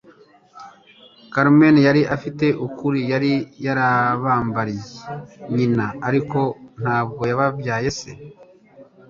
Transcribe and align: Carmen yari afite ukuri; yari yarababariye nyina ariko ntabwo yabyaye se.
Carmen 1.33 1.75
yari 1.87 2.01
afite 2.15 2.45
ukuri; 2.67 2.99
yari 3.11 3.31
yarababariye 3.65 4.93
nyina 5.55 5.85
ariko 6.07 6.39
ntabwo 6.81 7.21
yabyaye 7.31 7.89
se. 7.99 8.11